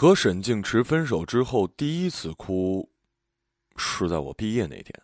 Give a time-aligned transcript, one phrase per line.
[0.00, 2.88] 和沈静池分手之后，第一次哭，
[3.76, 4.94] 是在我毕业那天。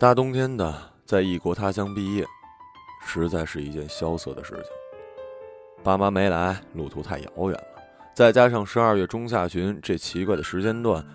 [0.00, 2.26] 大冬天的，在异国他乡毕业，
[3.06, 4.64] 实在是一件萧瑟的事情。
[5.80, 7.64] 爸妈没来，路途太遥远了，
[8.12, 11.06] 再加上十二月中下旬这奇怪的时间段，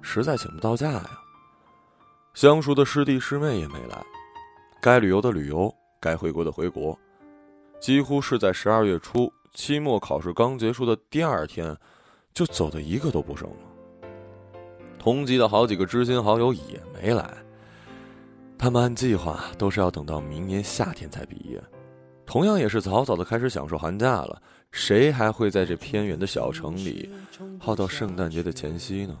[0.00, 1.10] 实在请不到假呀。
[2.34, 4.00] 相熟的师弟师妹也没来，
[4.80, 6.96] 该旅游的旅游，该回国的回国，
[7.80, 9.28] 几乎是在十二月初。
[9.54, 11.74] 期末考试刚结束的第二天，
[12.36, 13.56] 就走的一个都不剩了。
[14.98, 17.34] 同级的好几个知心好友也没来，
[18.58, 21.58] 他们按计划都是要等到明年夏天才毕业，
[22.26, 24.42] 同样也是早早的开始享受寒假了。
[24.70, 27.08] 谁还会在这偏远的小城里
[27.58, 29.16] 耗到圣诞节的前夕呢？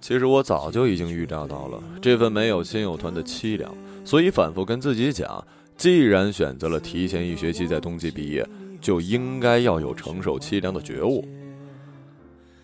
[0.00, 3.70] 其实我早就已经预料到了这份没有亲友团的凄凉，
[4.02, 5.46] 所以反复跟自己讲。
[5.76, 8.44] 既然选择了提前一学期在冬季毕业，
[8.80, 11.24] 就应该要有承受凄凉的觉悟。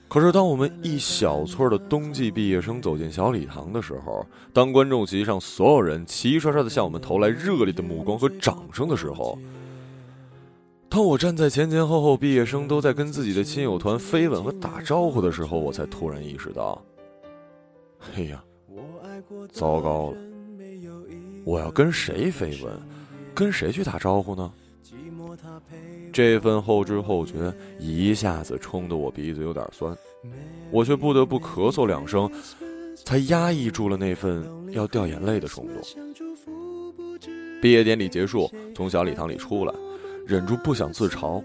[0.07, 9.37] 可是，当我们一小撮的冬季毕业生走进小礼堂的时候，当观众席上所有人齐刷刷的向我们投来热烈的目光和掌声的时候，
[10.89, 16.81] 当我站在前前后后毕业生都在跟自己的亲友团飞吻和打招呼的时候，我才突然意识到：
[18.15, 18.45] 哎呀，
[19.51, 20.19] 糟糕了！
[21.45, 22.73] 我要跟谁飞吻？
[23.35, 24.53] 跟谁去打招呼呢？
[26.13, 29.97] 这份后知后觉一下子冲得我鼻子有点酸，
[30.71, 32.31] 我却不得不咳嗽两声，
[33.05, 35.77] 才压抑住了那份要掉眼泪的冲动。
[37.61, 39.75] 毕业典礼结束，从小礼堂里出来，
[40.27, 41.43] 忍住不想自嘲。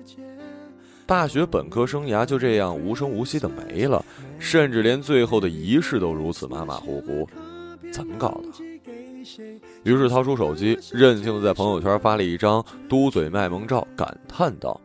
[1.05, 4.03] 大学本科生涯就这样无声无息的没了，
[4.37, 7.27] 甚至连最后的仪式都如此马马虎虎，
[7.91, 8.63] 怎么搞的？
[9.83, 14.79] 于是掏出手机，任性的在朋友圈发了一张嘟嘴卖萌照，感叹道：“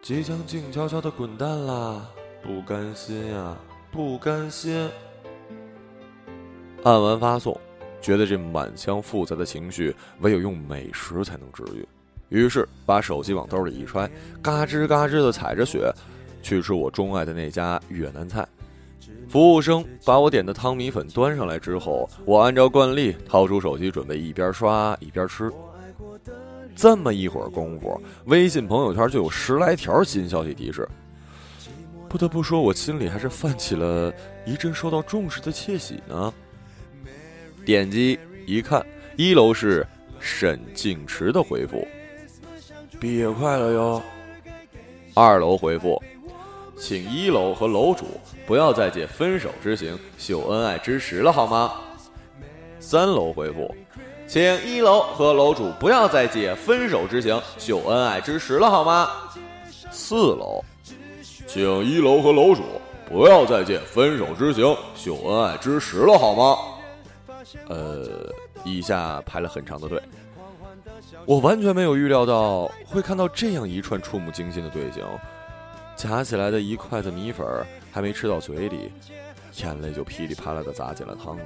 [0.00, 2.08] 即将静悄悄的滚蛋啦，
[2.42, 3.56] 不甘心呀，
[3.92, 4.88] 不甘心。”
[6.82, 7.58] 按完发送，
[8.00, 11.86] 觉得这满腔复杂的情绪唯有用美食才能治愈，
[12.30, 14.10] 于是把手机往兜里一揣，
[14.40, 15.92] 嘎吱嘎吱的踩着雪，
[16.42, 18.46] 去吃我钟爱的那家越南菜。
[19.28, 25.52] 服务生把我点的汤米粉端上来之后，我按照惯例掏出手机，准备一边刷一边吃。
[26.74, 30.88] 这么一会儿功夫，微信朋友圈就有十来条新消息提示。
[32.08, 34.12] 不得不说，我心里还是泛起了
[34.46, 36.32] 一阵受到重视的窃喜呢。
[37.64, 38.84] 点击一看，
[39.16, 39.86] 一楼是
[40.20, 41.86] 沈静池的回复
[43.00, 44.02] ：“毕业快乐哟。”
[45.14, 46.00] 二楼回复。
[46.78, 48.04] 请一楼和楼主
[48.46, 51.72] 不要再借分手之行秀恩爱之实了，好吗？
[52.78, 53.74] 三楼回复，
[54.26, 59.08] 请一楼和楼主不要再借分手之行秀恩爱之实了，好吗？
[59.90, 60.62] 四楼，
[61.46, 62.62] 请一楼和楼主
[63.08, 66.58] 不要再借分手之行秀恩爱之实了，好吗？
[67.68, 68.30] 呃，
[68.64, 70.00] 以下排了很长的队，
[71.24, 75.02] 我完全没有预料到会看到这样一串触目惊心的队形。
[75.96, 77.46] 夹起来的一筷子米粉
[77.90, 78.92] 还没吃到嘴里，
[79.62, 81.40] 眼泪就噼里啪啦的砸进了汤里。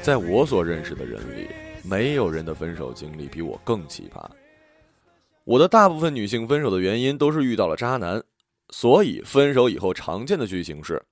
[0.00, 1.48] 在我所认识的人里，
[1.82, 4.24] 没有人的分手经历比我更奇葩。
[5.42, 8.22] 我的大部分女性分手的原因都是遇到了渣男，
[8.70, 11.02] 所以分手以后常见的剧情是。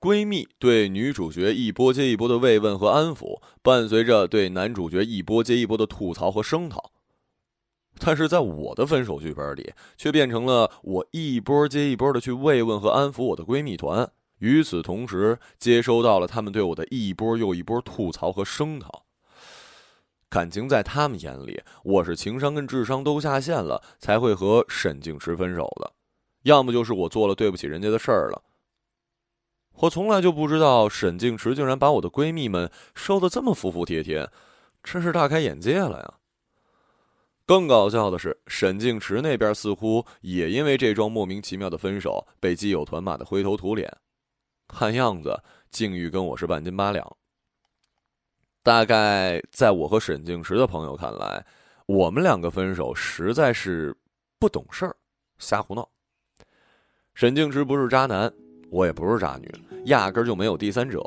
[0.00, 6.92] 闺蜜对女主角一波接一波的慰问和安抚，伴随着对男主角一波接一波的吐槽和声讨。
[7.98, 19.04] 但是在我的分手剧本里，却变成了我一波接一波的去慰问和安抚我的闺蜜团，与此同时接收到了他们对我的一波又一波吐槽和声讨。
[20.30, 25.92] 感情在他们眼里，我是情商跟智商都下线了，才会和沈静池分手的，
[26.44, 28.40] 要么就是我做了对不起人家的事儿了。
[29.80, 34.28] 我从来就不知道沈静池竟然把我的闺蜜们收的这么服服帖帖，
[34.82, 36.14] 真是大开眼界了呀！
[37.46, 43.88] 更搞笑的是，沈静池那边似乎也因为这桩莫名其妙的分手被基友团骂得灰头土脸，
[44.66, 47.16] 看样子境遇跟我是半斤八两。
[48.64, 51.46] 大概在我和沈静池的朋友看来，
[51.86, 53.96] 我们两个分手实在是
[54.40, 54.96] 不懂事儿，
[55.38, 55.88] 瞎胡闹。
[57.14, 58.32] 沈静池不是渣男。
[58.70, 59.50] 我也不是渣女，
[59.88, 61.02] 压根就没有第三者。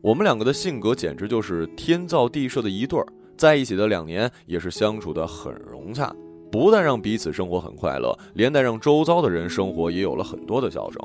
[0.00, 3.06] 我们两个的性格简直就是天造地设的一对儿，
[3.36, 6.14] 在一起的两年也是相处的很融洽，
[6.50, 11.00] 不但让彼此生活很快乐，连带让周遭的人生活也有了很多的笑声。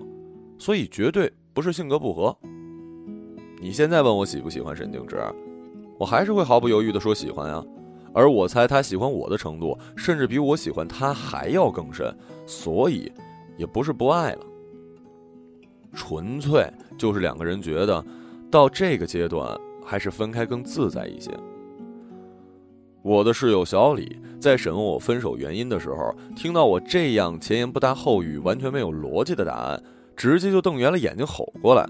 [0.59, 2.37] 所以绝对不是性格不合。
[3.59, 5.17] 你现在问我喜不喜欢沈静之，
[5.97, 7.63] 我还是会毫不犹豫地说喜欢呀。
[8.13, 12.13] 而我猜他喜欢我的程度，甚至比我喜欢他还要更深，
[12.45, 13.11] 所以
[13.57, 14.45] 也不是不爱了，
[15.93, 16.65] 纯粹
[16.97, 18.03] 就是两个人觉得
[18.49, 21.31] 到这个阶段还是分开更自在一些。
[23.01, 29.81] 我的室友小李在审问我分手原因的时候，听到我这样前言不搭后语、完全没有逻辑的答案，
[30.15, 31.83] 直接就瞪圆了眼睛吼过来：“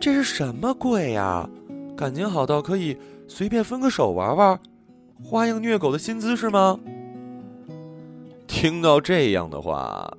[0.00, 1.48] 这是什么鬼呀？
[1.96, 2.96] 感情好到可以
[3.26, 4.60] 随便分个手玩玩？”
[5.22, 6.78] 花样虐狗的新姿势吗？
[8.46, 10.16] 听到这样的话，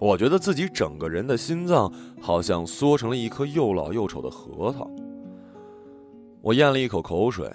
[0.00, 4.90] 我觉得自己整个人的心脏好像缩成了一颗又老又丑的核桃。
[6.40, 7.52] 我咽了一口口水，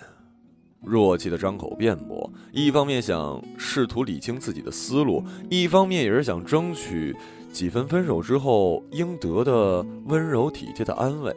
[0.82, 7.16] 弱气的张口辩驳，一方面想试图理清自己的思路，一方面也是想争取
[7.52, 11.36] 几分分手之后应得的温柔体贴的安慰。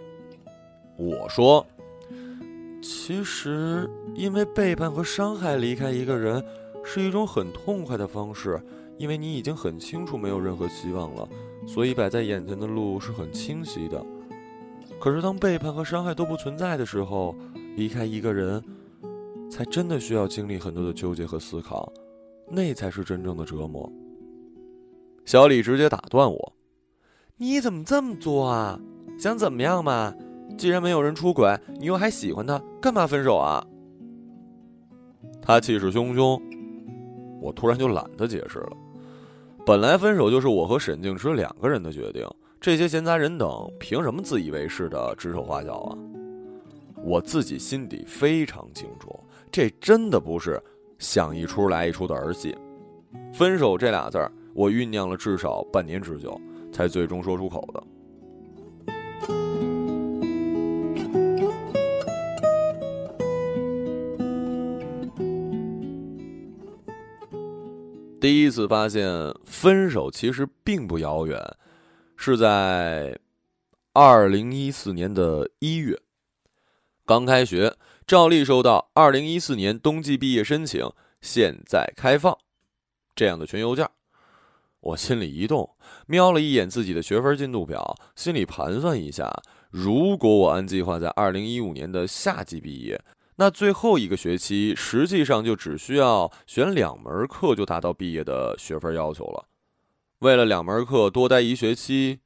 [0.97, 1.67] 我说。
[2.81, 6.43] 其实，因为背叛和伤害离开一个人，
[6.85, 8.63] 是一种很痛快的方式。
[8.99, 11.29] 因为你已经很清楚没有任何希望了，
[11.67, 14.05] 所以摆在眼前的路是很清晰的。
[15.01, 17.35] 可是，当背叛和伤害都不存在的时候，
[17.77, 18.63] 离开一个人，
[19.49, 21.93] 才真的需要经历很多的纠结和思考，
[22.51, 23.91] 那才是真正的折磨。
[25.25, 26.53] 小李直接打断我
[27.39, 28.81] ：“你怎么这么作啊？
[29.19, 30.13] 想怎么样嘛？”
[30.59, 33.65] 既然没有人出轨，你又还喜欢他，干嘛分手啊？
[35.41, 36.41] 他气势汹汹，
[37.41, 38.77] 我突然就懒得解释了。
[39.69, 42.27] 本来分手就是我和沈静池两个人的决定，
[42.59, 45.93] 这些闲杂人等凭什么自以为是的指手画脚啊？
[47.05, 49.23] 我自己心底非常清楚，
[49.53, 50.59] 这真的不是
[50.99, 52.57] 想一出来一出的儿戏。
[53.31, 56.41] 分手这俩字儿，我酝酿了至少半年之久，
[56.73, 57.85] 才最终说出口的。
[68.21, 71.41] 第一次发现分手其实并不遥远，
[72.17, 73.17] 是在
[73.93, 75.97] 二零一四年的一月，
[77.07, 77.77] 刚开学，
[78.07, 82.37] 照例收到二零一四年冬季毕业申请现在开放
[83.15, 83.89] 这样的群邮件，
[84.81, 85.77] 我心里一动，
[86.07, 89.33] 瞄了一眼自己的学分进度表，心里盘算一下，
[89.71, 93.01] 如果我按计划在二零一五年的夏季毕业。
[93.41, 99.47] 那最后一个学期，实际上就只需要选两门课就达到毕业的学分要求了。
[100.19, 102.19] 为了两门课多待一学期，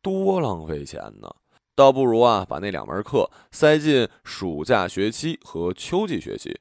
[0.00, 1.28] 多浪费钱呢！
[1.74, 6.60] 倒不如啊，把那两门课塞进暑假学期和秋季学期，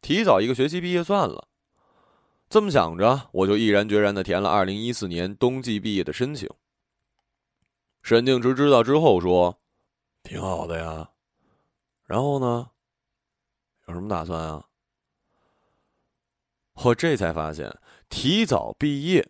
[0.00, 1.48] 提早一个学期毕业算了。
[2.48, 6.48] 这么想着，我就毅然决然地填了二零一四年冬季毕业的申请。
[8.04, 9.58] 沈静直知道之后说
[10.22, 11.10] ：“挺好的呀。”
[12.06, 12.70] 然后呢？
[13.86, 14.66] 有什么打算啊？
[16.84, 17.74] 我这才发现，
[18.08, 19.26] 提早毕业，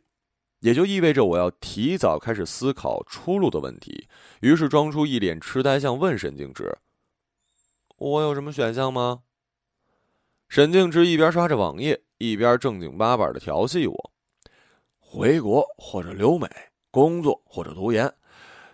[0.61, 4.09] 也就意味着我要提早开始思考出路的问题。
[4.41, 6.77] 于是装出一脸痴呆相，问沈静之
[7.99, 9.23] ：“我有什么选项吗？”
[10.49, 14.13] 沈静之一边刷着网页，一边正经八百的调戏我
[14.99, 16.49] ：“回国或者留美
[16.91, 18.13] 工作或者读研，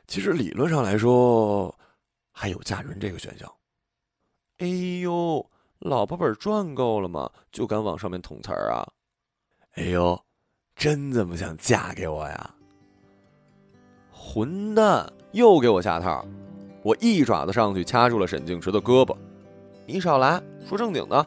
[0.07, 1.79] 其实理论上来说，
[2.31, 3.53] 还有嫁人这个选项。”
[4.59, 4.67] 哎
[5.01, 5.51] 呦！
[5.83, 7.29] 老婆本赚够了吗？
[7.51, 8.87] 就敢往上面捅词儿啊！
[9.75, 10.21] 哎呦，
[10.77, 12.55] 真这么想嫁给我呀？
[14.11, 16.25] 混蛋，又给我下套！
[16.85, 19.17] 我一爪子上去掐住了沈静池的胳膊。
[19.85, 21.27] 你少来，说正经的。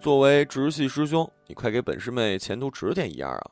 [0.00, 3.50] 作为直系师兄，你快给本师妹前途指点一二啊！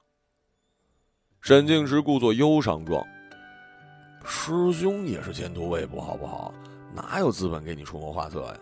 [1.41, 3.05] 沈静池故作忧伤状。
[4.25, 6.55] 师兄也是前途未卜，好不好？
[6.95, 8.55] 哪有资本给你出谋划策呀？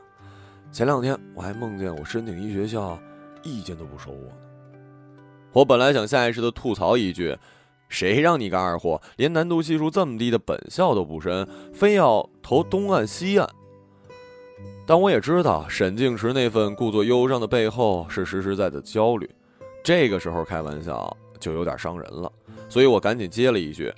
[0.77, 2.99] 前两天我还梦见我申请一学校，
[3.43, 4.37] 意见都不收我呢。
[5.51, 7.35] 我本来想下意识的吐槽一句
[7.89, 13.49] ：“谁让你个二货，连难度系数这么低的本校都不申，非要投东岸西岸。”
[14.87, 19.31] 但我也知道沈静池那份故作忧伤的背后是实实在在的焦虑，
[19.83, 22.31] 这个时候开玩笑就有点伤人了，
[22.69, 23.91] 所以我赶紧接了一句：“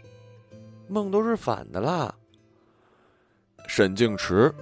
[0.86, 2.14] 梦都是反的啦。”
[3.66, 4.54] 沈静池。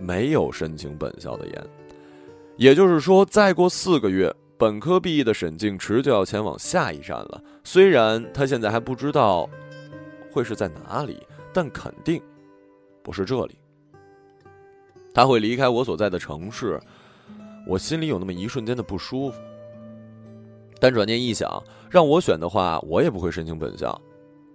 [0.00, 1.66] 没有申请本校的研，
[2.56, 7.42] 也就是说，再过四个月，本科毕业的沈静池就要前往下一站了。
[7.64, 9.48] 虽然他现在还不知道
[10.30, 11.18] 会是在哪里，
[11.52, 12.22] 但肯定
[13.02, 13.58] 不是这里。
[15.14, 16.80] 他会离开我所在的城市，
[17.66, 19.40] 我心里有那么一瞬间的不舒服。
[20.80, 24.00] 但转念一想，让我选的话，我也不会申请本校。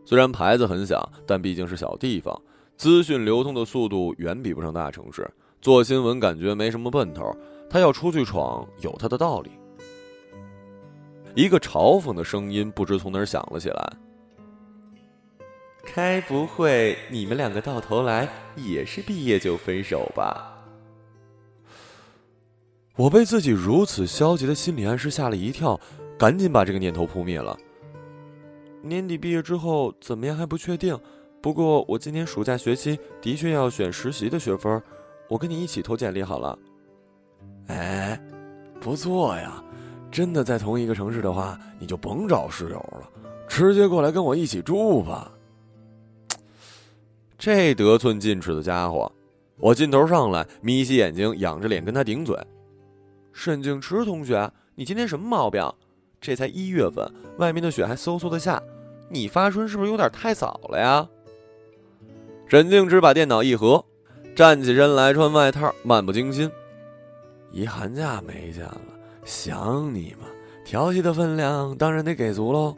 [0.05, 2.41] 虽然牌子很小，但毕竟是小地方。
[2.75, 5.29] 资讯流通的速度远比不上大城市，
[5.61, 7.35] 做新闻感觉没什么奔头，
[7.69, 9.51] 他要出去闯有他的道理。
[11.35, 13.93] 一个嘲讽的声音不知从哪儿响了起来。
[15.93, 20.49] 该不会你们两个到头来也是毕业就分手吧？
[22.95, 25.79] 我被自己如此消极的心理暗示吓了一跳，
[26.17, 27.57] 赶紧把这个念头扑灭了。
[28.81, 30.97] 年底毕业之后怎么样还不确定，
[31.43, 34.81] 不过我今年暑假学期的确要选实习的学分，
[35.27, 36.57] 我跟你一起投简历好了。
[37.67, 38.17] 哎，
[38.79, 39.61] 不错呀，
[40.09, 43.09] 真的在同一个城市的话，你就甭找室友了，
[43.45, 45.29] 直接过来跟我一起住吧。
[47.37, 49.11] 这得寸进尺的家伙，
[49.57, 52.37] 我劲头上来，眯起眼睛，仰着脸跟他顶嘴。
[53.33, 55.61] 沈静池同学，你今天什么毛病？
[56.21, 57.05] 这才一月份，
[57.37, 58.63] 外面的雪还嗖嗖的下，
[59.09, 61.05] 你发春是不是有点太早了呀？
[62.53, 63.83] 沈静之把电脑一合，
[64.35, 66.47] 站起身来，穿外套，漫不经心。
[67.51, 68.79] 一寒假没见了，
[69.25, 70.27] 想你嘛，
[70.63, 72.75] 调戏的分量当然得给足喽。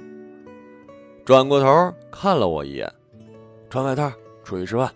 [1.26, 2.90] 转过头看了我一眼，
[3.70, 4.10] 穿外套。
[4.46, 4.90] 出去吃饭。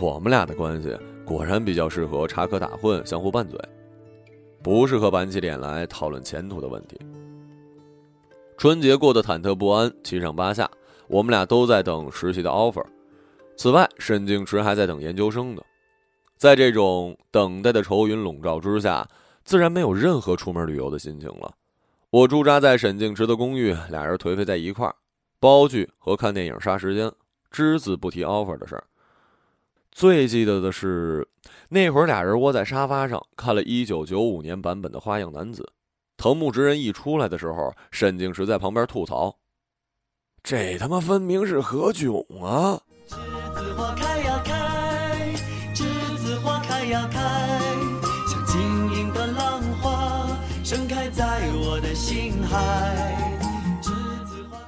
[0.00, 3.56] 我们俩的关系果然比较适合插科打诨、相互拌嘴，
[4.60, 6.98] 不适合板起脸来讨论前途的问题。
[8.56, 10.68] 春节过得忐忑不安，七上八下。
[11.08, 12.84] 我们俩都在等实习的 offer。
[13.56, 15.62] 此外，沈静池还在等研究生的。
[16.36, 19.08] 在这种等待的愁云笼罩之下，
[19.44, 21.52] 自然没有任何出门旅游的心情了。
[22.10, 24.94] 我驻扎在沈静池的公寓，俩人颓废在一块儿，
[25.40, 27.10] 煲剧和看电影杀时间。
[27.50, 28.84] 只字不提 offer 的事儿。
[29.90, 31.26] 最记得的是，
[31.70, 35.62] 那会儿俩人窝在沙发上看了一九九五年版本的《花样男子》，
[36.16, 39.34] 藤木直人一出来的时候，沈静池在旁边吐槽
[40.42, 43.16] ：“这他妈分明是何炅啊！”栀
[43.54, 45.34] 子花开呀开，
[45.74, 47.20] 栀子花开呀开，
[48.28, 48.60] 像晶
[48.94, 50.26] 莹的浪花
[50.64, 53.14] 盛开在我的心海。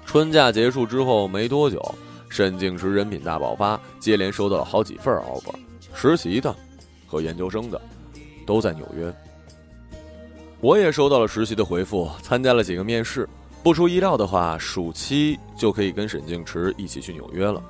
[0.06, 1.94] 春假结束之后没多久。
[2.28, 5.52] 沈静时人品大爆发，接连收到了好几份 offer，
[5.94, 6.54] 实习的
[7.04, 7.80] 和研究生的，
[8.46, 9.12] 都在纽约。
[10.60, 13.28] 我也收到了实习的回复，参加了几个面试。
[13.62, 17.62] 不出意料的话，暑期就可以跟沈静池一起去纽约了。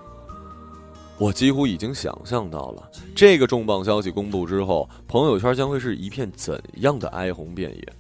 [1.19, 7.93] 我几乎已经想象到了这个重磅消息公布之后，朋友圈将会是一片怎样的哀鸿遍野，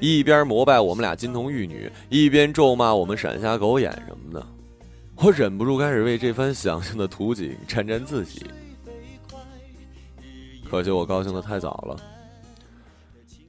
[0.00, 4.44] 一边膜拜我们俩金童玉女，一边咒骂我们闪瞎狗眼什么的。
[5.16, 8.42] 我忍不住开始为这番想象的图景沾沾自喜，
[10.68, 12.13] 可惜我高兴的太早了。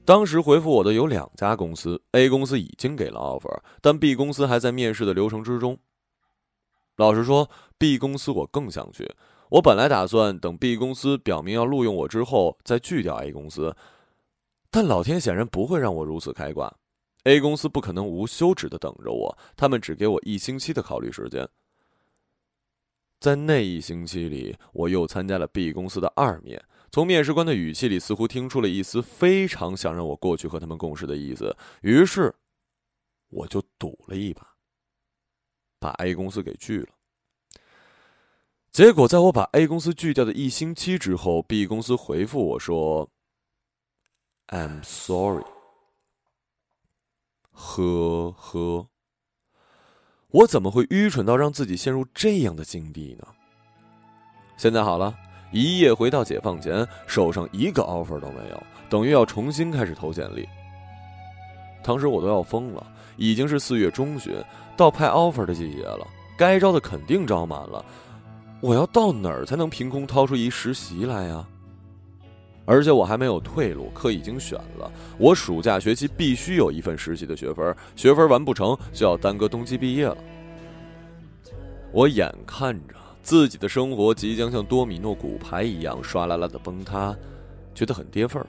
[0.05, 5.79] 当时回复我的有两家公司，A 公司已经给了 offer，但 B 公司还在面试的流程之中。
[6.97, 9.11] 老实说，B 公司我更想去。
[9.49, 13.75] 我本来打算等 B 公司表明要录用我之后再拒掉 A 公司，
[14.69, 16.71] 但老天显然不会让我如此开挂。
[17.23, 21.47] A 公司不可能无休止的等着我，他们只给我一星期的考虑时间。
[23.19, 26.63] 在那一星期里，我又参加了 B 公司的二面，
[26.95, 32.33] 从面试官的语气里似乎听出了一丝非常想让我过去和他们共事的意思，于是
[33.27, 34.55] 我就赌了一把，
[35.77, 36.87] 把 A 公司给拒了。
[38.71, 43.09] 结果，在我把 A 公司拒掉的一星期之后，B 公司回复我说
[44.47, 45.43] ：“I'm sorry。”
[47.51, 48.87] 呵呵，
[50.29, 53.27] 我怎么会愚蠢到让自己陷入这样的境地呢？
[54.55, 55.13] 现在好了，
[55.51, 60.47] 一夜回到解放前，手上一个 offer 都没有，等于要重新开始投简历。
[61.83, 62.85] 当时我都要疯了，
[63.15, 64.33] 已经是四月中旬，
[64.75, 66.05] 到派 offer 的季节了，
[66.37, 67.85] 该招的肯定招满了，
[68.59, 71.47] 我要到哪儿才能凭空掏出一实习来呀？
[72.67, 74.91] 而且我还没有退路，课已经选了。
[75.19, 80.17] 我暑假学期必须有一份实习的学分，学分完不成就要耽搁冬季毕业了。
[81.91, 87.17] 我眼看着自己的生活即将像多米诺骨牌一样唰啦啦的崩塌，
[87.73, 88.45] 觉得很跌份儿，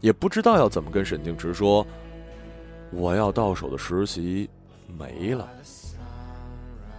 [0.00, 1.84] 也不知道要怎么跟沈静池说，
[2.92, 4.48] 我要到手的实习
[4.96, 5.48] 没了。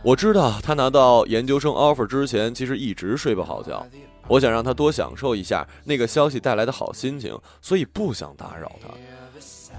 [0.04, 3.88] 我知道他拿到研究生 offer 之前，其实一直睡不好觉。
[4.28, 8.90] 我想让他多享受一下那个消息带来的好心情，所以不想打扰他。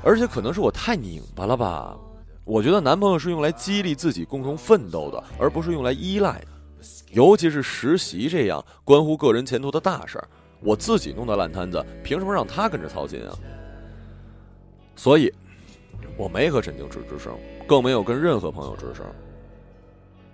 [0.03, 1.95] 而且可能是我太拧巴了吧？
[2.47, 6.47] 我觉得男朋友是用来激励自己共同奋斗的，而不是用来依赖的。
[7.15, 10.29] 尤其是实习这样关乎个人前途的大事儿，
[10.61, 13.33] 我自己弄的烂摊子，凭什么让他跟着操心啊？
[14.97, 15.33] 所以，
[16.17, 17.33] 我没和陈静池吱声，
[17.67, 19.07] 更没有跟任何朋友吱声。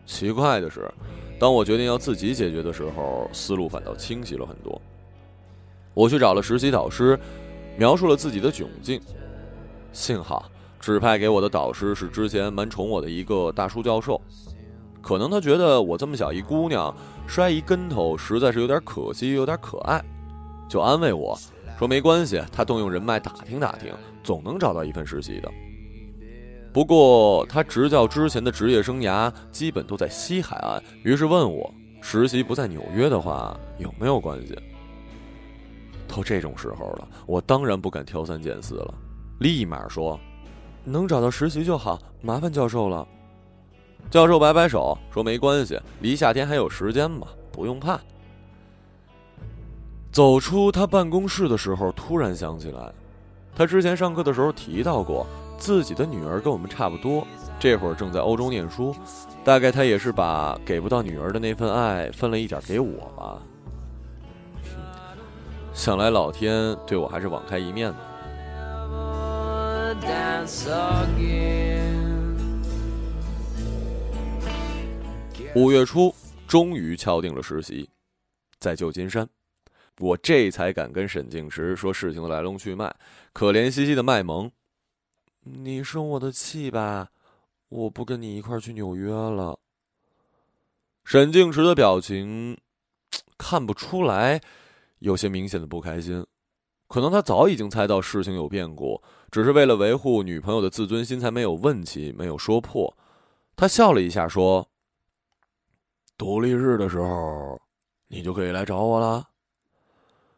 [0.06, 0.90] 奇怪的是。
[1.38, 4.78] 当我决定要自己解决的时候，思路反倒清晰了很多。
[5.94, 7.18] 我去找了实习导师，
[7.78, 9.00] 描述了自己的窘境。
[9.90, 14.20] 幸好指派给我的导师是之前蛮宠我的一个大叔教授，
[15.02, 16.94] 可能他觉得我这么小一姑娘
[17.26, 20.02] 摔一跟头实在是有点可惜，有点可爱，
[20.68, 21.38] 就安慰我
[21.78, 23.92] 说没关系，他动用人脉打听打听，
[24.22, 25.50] 总能找到一份实习的。
[26.72, 34.56] 不过他执教之前的职业生涯基本都在西海岸，于是问我实习不在纽约的话有没有关系。
[36.06, 38.94] 到这种时候了，我当然不敢挑三拣四了，
[39.38, 40.18] 立马说
[40.84, 43.06] ：“能找到实习就好，麻烦教授了。”
[44.08, 47.98] 教授摆摆手说：“没关系，离夏天还有时间嘛，不用怕。”
[50.12, 52.92] 走出他办公室的时候，突然想起来，
[53.54, 55.26] 他之前上课的时候提到过，
[55.58, 57.24] 自己的女儿跟我们差不多，
[57.60, 58.94] 这会儿正在欧洲念书，
[59.44, 63.38] 大概他也是把给不到女儿的那份爱分了一点给我吧。
[65.72, 67.96] 想来老天对我还是网开一面的。
[75.56, 76.14] 五月初，
[76.46, 77.90] 终于敲定了实习，
[78.60, 79.28] 在旧金山，
[79.98, 82.94] 我这才敢跟沈静池说事情的来龙去脉，
[83.32, 84.48] 可怜兮兮的卖萌
[85.42, 87.08] ：“你生我的气吧，
[87.68, 89.58] 我不跟你一块去纽约了。”
[91.04, 92.56] 沈静池的表情
[93.36, 94.40] 看不出来。
[95.00, 96.24] 有些明显的不开心，
[96.86, 99.02] 可能他早已经猜到事情有变故，
[99.32, 102.96] 只是为了维护女朋友的自尊心才没有问起，没有说破。
[103.56, 104.68] 他笑了一下，说
[106.20, 107.58] ：“独立日的时候，
[108.08, 109.28] 你就可以来找我了。”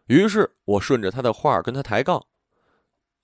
[0.06, 2.24] 于是我顺着他的话跟他抬杠：“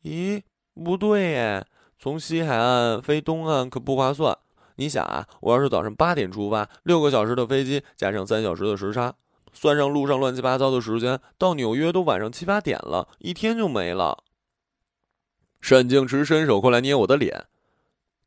[0.03, 0.43] 咦，
[0.75, 1.65] 不对耶，
[2.01, 4.37] 从西海岸飞东岸可不划算。
[4.75, 9.15] 你想啊，我要是早上八点出发，六个小时的飞机加上三小时的时差。”
[9.53, 14.25] 算上路上乱七八糟的时间，到纽约都晚上七八点了，一天就没了。
[15.61, 17.47] 沈静池伸手过来捏我的脸：“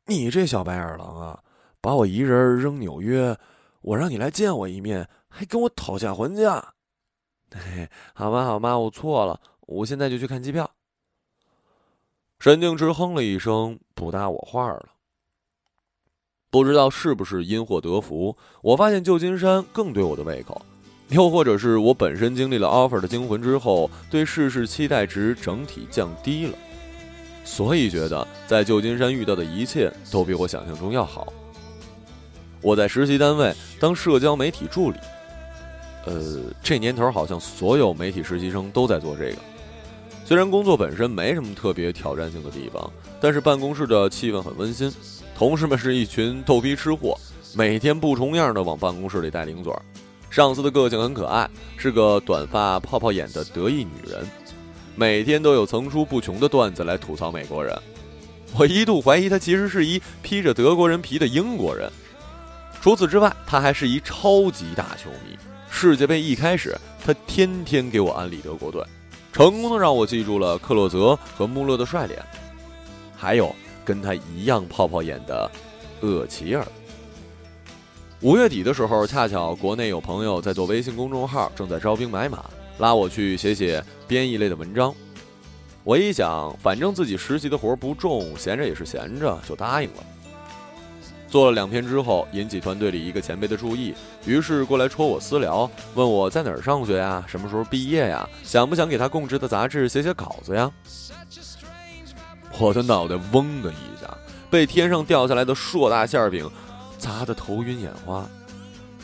[0.06, 1.42] 你这小白眼狼啊，
[1.82, 3.38] 把我一人扔纽约，
[3.82, 6.74] 我让你来见我一面，还跟我讨价还价。
[7.52, 10.70] ”“嘿，好吧，好吧，我错了，我现在就去看机票。”
[12.40, 14.88] 沈静池哼了一声，不搭我话了。
[16.50, 20.60] 不知道是不是因祸得福，我发现旧金山更对我的胃口。
[21.08, 26.58] 又或者是我本身经历了 offer 的惊魂之后，对世事期待值整体降低了，
[27.44, 31.32] 所以觉得在旧金山遇到的一切都比我想象中要好。
[32.62, 34.96] 我在实习单位当社交媒体助理，
[36.06, 39.36] 呃，这年头好像所有媒体实习生都在做这个。
[40.24, 44.90] 虽然工作本身没什么特别挑战性的地方，但是办公室的气氛很温馨，
[45.36, 47.18] 同事们是一群逗逼吃货，
[47.54, 49.82] 每天不重样的往办公室里带零嘴儿。
[50.30, 54.24] 上司的个性很可爱，是个短发泡泡眼的得意女人，
[54.94, 57.76] 每天都有层出不穷的段子来吐槽美国人。
[58.56, 61.90] 我一度怀疑她其实是一披着德国人皮的英国人。
[62.82, 65.38] 除此之外，他还是一超级大球迷。
[65.70, 68.84] 世界杯一开始，他天天给我安利德国队，
[69.32, 72.20] 成功的让我记住了克洛泽和穆勒的帅脸，
[73.16, 75.48] 还有跟他一样泡泡眼的
[76.00, 76.66] 厄齐尔。
[78.20, 82.44] 五月底的时候，恰巧国内有朋友在做微信公众号，正在招兵买马，
[82.78, 84.92] 拉我去写写编译类的文章。
[85.84, 90.02] 我一想，反正自己实习的活不重，闲着也是闲着，就答应了。
[91.32, 93.94] 做了两篇之后，引起团队里一个前辈的注意，
[94.26, 100.70] 于是过来戳我私聊，问我在哪儿上学呀，什么时候毕业呀，想不想给他供职的杂志写写稿子呀？
[102.58, 104.06] 我的脑袋嗡的一下，
[104.50, 106.46] 被天上掉下来的硕大馅饼。
[106.98, 108.24] 砸得头晕眼花，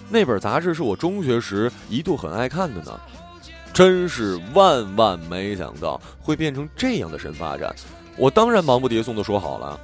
[0.08, 3.00] 那本杂志是我中学时一度很爱看的呢，
[3.72, 7.74] 真是万万没想到会变成这样的神发展。
[8.16, 9.80] 我当然忙不迭送的说好了。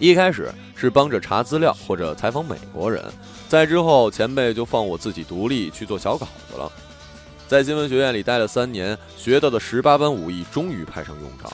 [0.00, 3.04] 一开始是帮着查资料或者采访美国人，
[3.48, 6.72] 再之后前辈就放我自己独立去做小稿子了。
[7.46, 11.52] 在新闻学院里待了三年，学到的十八般武艺终于派上用场。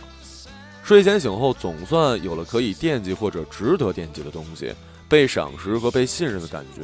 [0.82, 4.72] 睡前醒后，总算有了可以惦记或者值得惦记的东西。
[5.08, 6.82] 被赏识和被信任的感觉，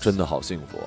[0.00, 0.86] 真的好幸福啊！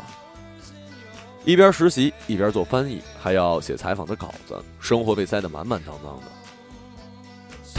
[1.43, 6.36] 一边实习一边做翻译，还要写采访的稿子，生活被塞得满满当当的。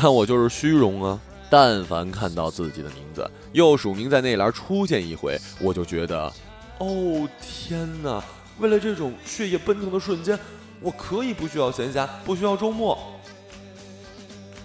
[0.00, 1.20] 但我就是虚荣啊！
[1.50, 6.32] 但凡看到自己的名字又署名在那栏出现一回，我就觉得，
[6.78, 8.22] 哦天哪！
[8.61, 10.38] 为了这种血液奔腾的瞬间，
[10.80, 12.96] 我可以不需要闲暇，不需要周末。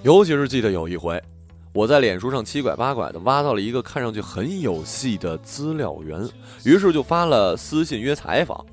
[0.03, 1.19] 尤其是记得有一回。
[1.73, 6.29] 我在脸书上七拐八拐的挖到了一个看上去很有戏的资料源，
[6.63, 8.63] 于是就发了私信约采访。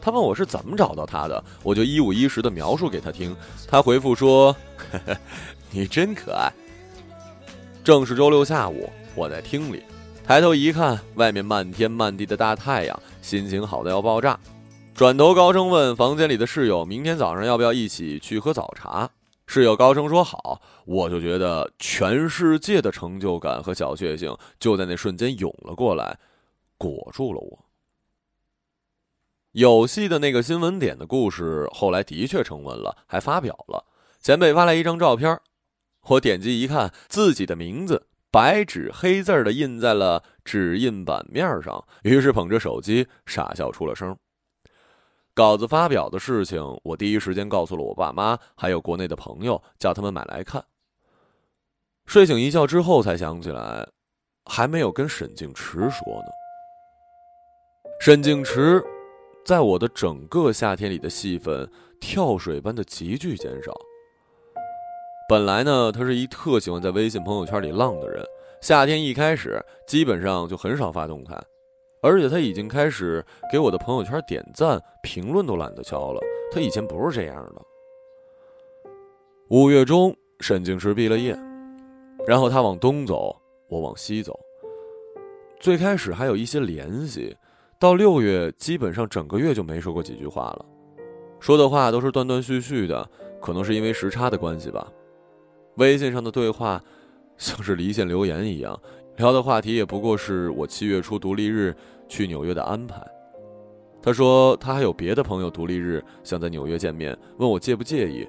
[0.00, 3.36] 他问我是怎么找到他的，我就一五一十的描述给他听。
[3.68, 4.56] 他回复说
[5.72, 6.52] ：“你真可爱。”
[7.82, 9.82] 正是周六下午，我在厅里，
[10.24, 14.38] 抬头一看，外面漫天漫地的大太阳，心情好的要爆炸。
[14.94, 19.10] 转头高声问房间里的室友：“明天早上要不要一起去喝早茶？”
[19.48, 26.18] 室友高声说：“好。”我就觉得全世界的成就感和小确幸就在那瞬间涌了过来，
[26.76, 27.58] 裹住了我。
[29.52, 33.84] 有戏的那个新闻点的故事后来的确成文了，还发表了。
[34.20, 35.40] 前辈发来一张照片，
[36.08, 44.16] 我点击一看，自己的名字白纸黑字的印在了纸印版面上，于是捧着手机傻笑出了声。
[45.34, 50.64] 稿子发表的事情，我第一时间告诉了我爸妈，还有国内的朋友，叫他们买来看。
[52.06, 53.88] 睡醒一觉之后才想起来，
[54.44, 56.28] 还没有跟沈静池说呢。
[58.00, 58.82] 沈静池。
[59.44, 63.72] 在我的整个夏天里的戏份跳水般的急剧减少。
[65.28, 68.22] 本来呢，他是一特喜欢在微信朋友圈里浪的人，
[68.60, 71.40] 夏天一开始基本上就很少发动态，
[72.02, 76.20] 而且他已经开始给我的朋友圈点赞、评论都懒得敲了。
[76.52, 77.62] 他以前不是这样的。
[79.48, 81.38] 五月中，沈静池毕了业，
[82.26, 83.34] 然后他往东走，
[83.68, 84.38] 我往西走。
[85.60, 87.34] 最开始还有一些联系。
[87.78, 90.66] 到六月，基本上整个月就没说过几句话了，
[91.40, 93.08] 说的话都是断断续续的，
[93.40, 94.86] 可能是因为时差的关系吧。
[95.76, 96.82] 微信上的对话
[97.38, 98.78] 像是离线留言一样，
[99.16, 101.74] 聊的话题也不过是我七月初独立日
[102.08, 103.00] 去纽约的安排。
[104.00, 108.28] 他说他还有别的朋友独立日想在纽约见面，问我介不介意。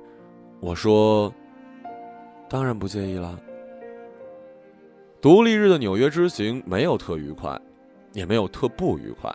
[0.60, 1.34] 我说
[2.48, 3.40] 当然不介意了。
[5.20, 7.60] 独立日的纽约之行没有特愉快，
[8.14, 9.34] 也没有特不愉快。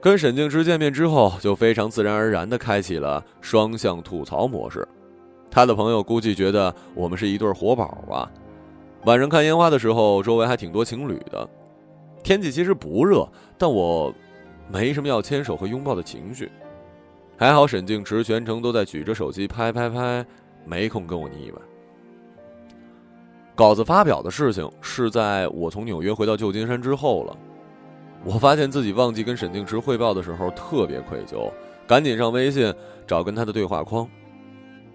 [0.00, 4.86] 跟沈静之见面之后，就非常自然而然地开启了双向吐槽模式。
[5.50, 8.30] 他的朋友估计觉得我们是一对活宝吧。
[9.04, 11.48] 晚上看烟花的时候，周围还挺多情侣的。
[12.22, 14.12] 天气其实不热，但我
[14.70, 16.50] 没什么要牵手和拥抱的情绪。
[17.36, 20.26] 还好沈静池全程都在举着手机拍拍拍，
[20.64, 21.62] 没空跟我腻歪。
[23.54, 27.36] 稿子发表的事情是在我从纽约回到旧金山之后了。
[28.24, 31.50] 我发现自己忘记跟沈静池汇报的时候特别愧疚，
[31.86, 32.74] 赶紧上微信
[33.06, 34.08] 找跟他的对话框，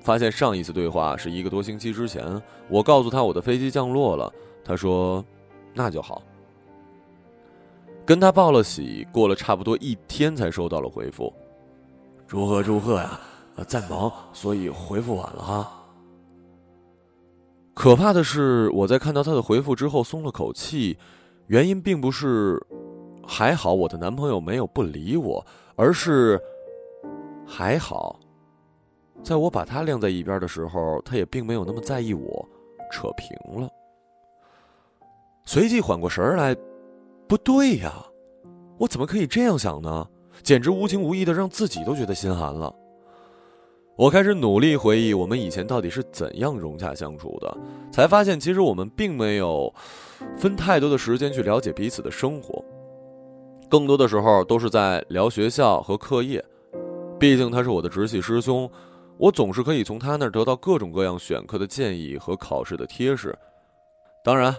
[0.03, 2.39] 发现上一次对话是一个多星期之前。
[2.67, 4.31] 我告诉他我的飞机降落了，
[4.63, 5.25] 他说
[5.73, 6.21] ：“那就好。”
[8.05, 11.33] 跟他报了喜，过了差不多一天才收到了回复
[12.27, 13.19] ：“祝贺祝贺呀，
[13.65, 15.71] 在忙，所以回复晚了哈。”
[17.73, 20.97] 可怕的是，我在看到他的回复之后松了口气，
[21.47, 22.61] 原因并不是。
[23.25, 25.45] 还好我的男朋友没有不理我，
[25.77, 26.37] 而是
[27.47, 28.19] 还好，
[29.23, 32.47] 在我把他晾在一边的时候，他也并没有那么在意我，
[32.91, 33.69] 扯平了。
[35.45, 36.55] 随即缓过神来，
[37.27, 37.93] 不对呀，
[38.77, 40.07] 我怎么可以这样想呢？
[40.41, 42.73] 简直无情无义的让自己都觉得心寒了。
[43.95, 47.57] 我开始努力回忆我们以前到底是怎样融洽相处的，
[47.91, 49.73] 才发现其实我们并没有
[50.35, 52.63] 分太多的时间去了解彼此的生活。
[53.69, 56.43] 更多的时候都是在聊学校和课业，
[57.19, 58.69] 毕竟他是我的直系师兄，
[59.17, 63.37] 我总是可以从他那儿得到各种各样选课的建议和考试的贴士。
[64.23, 64.55] 当然，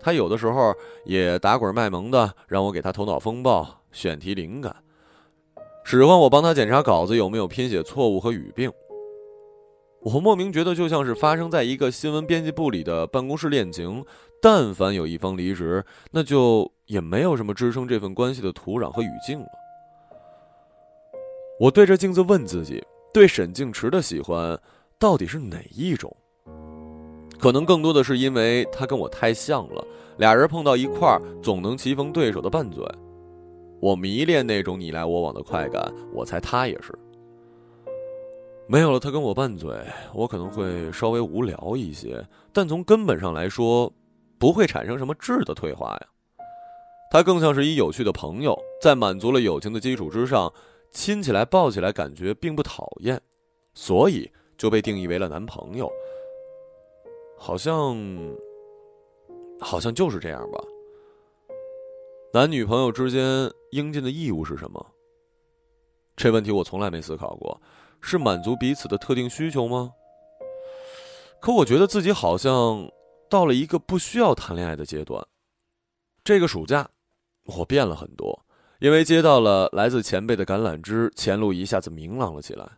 [0.00, 4.74] 他有的时候也打滚卖萌的让我给他头脑风暴、选题灵感，
[5.84, 8.72] 使唤我帮他检查稿子有没有拼写错误和语病。
[10.00, 14.04] 我莫名觉得就像是发生在一个新闻编辑部里的办公室恋情，
[14.40, 16.72] 但凡有一方离职，那就。
[16.88, 19.46] 也没有什么支撑这份关系的土壤和语境了。
[21.60, 24.58] 我对着镜子问自己：对沈静池的喜欢
[24.98, 26.14] 到底是哪一种？
[27.38, 29.84] 可能更多的是因为他跟我太像了，
[30.16, 32.84] 俩人碰到一块儿总能棋逢对手的拌嘴。
[33.80, 36.92] 我迷恋那种你来我往的快感，我猜他也是。
[38.66, 39.72] 没有了他跟我拌嘴，
[40.12, 43.90] 我可能会稍微无聊一些，但从根本上来说，
[44.36, 46.06] 不会产生什么质的退化呀。
[47.10, 50.52] 他更像是一有趣的朋友，在满足了友情的基础之上，
[50.90, 53.20] 亲起来抱起来感觉并不讨厌，
[53.74, 55.90] 所以就被定义为了男朋友。
[57.36, 57.96] 好像，
[59.60, 60.58] 好像就是这样吧。
[62.32, 64.84] 男女朋友之间应尽的义务是什么？
[66.16, 67.60] 这问题我从来没思考过，
[68.00, 69.92] 是满足彼此的特定需求吗？
[71.40, 72.90] 可我觉得自己好像
[73.30, 75.26] 到了一个不需要谈恋爱的阶段。
[76.24, 76.90] 这个暑假。
[77.56, 78.44] 我变了很多，
[78.80, 82.68] 因为接到了来自前辈的橄榄枝，前路一下子明朗了起来。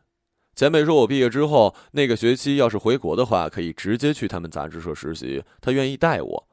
[0.55, 6.49] 前辈说我毕业之后那个学期要是回国的话，可以直接去他们杂志社实习，他愿意带我。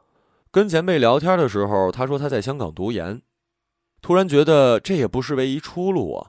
[0.51, 3.21] 跟前辈聊天的时候，他说他在香港读研，
[4.01, 6.27] 突然觉得这也不是唯一出路啊，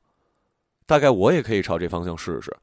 [0.87, 2.57] 大概我也可以朝这方向试试。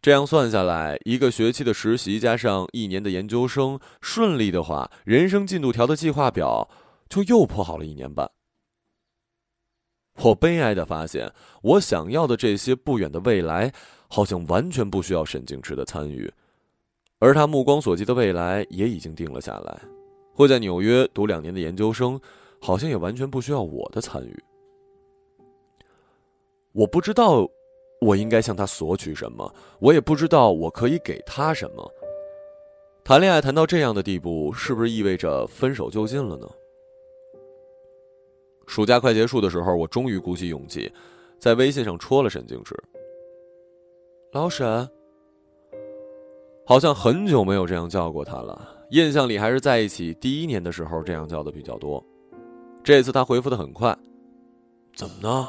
[0.00, 6.68] 这样算下来，一个学期的实习加上一年的研究生，顺利的话，人生进度条的计划表
[7.08, 8.30] 就又铺好了一年半。
[10.22, 13.72] 我悲哀的发现，我想要的这些不远的未来，
[14.08, 16.32] 好像完全不需要沈静池的参与，
[17.18, 19.80] 而他目光所及的未来也已经定了下来，
[20.32, 22.20] 会在纽约读两年的研究生，
[22.60, 24.44] 好像也完全不需要我的参与。
[26.72, 27.48] 我不知道。
[28.00, 29.50] 我应该向他索取什么？
[29.78, 31.90] 我也不知道我可以给他什么。
[33.02, 36.46] 谈恋爱谈到这样的地步，是不是意味着分手就近了呢？
[38.66, 40.90] 暑假快结束的时候，我终于鼓起勇气，
[41.38, 42.74] 在微信上戳了沈静之。
[44.32, 44.88] 老沈，
[46.66, 48.68] 好像很久没有这样叫过他了。
[48.90, 52.04] 印象里还是在一起第一年的时候这样叫的比较多。
[52.82, 53.96] 这次他回复的很快，
[54.94, 55.48] 怎么呢？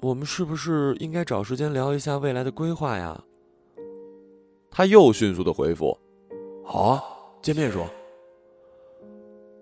[0.00, 3.20] 我们是不是应该找时间聊一下未来的规划呀？
[4.70, 5.98] 他又迅速的回复
[6.64, 7.02] ：“好啊，
[7.42, 7.84] 见面说。”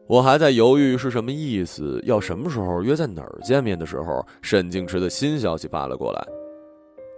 [0.09, 6.27] 我还在犹豫是什么意思，要什么时候约在哪儿见面的时候，沈静池的新消息发了过来：“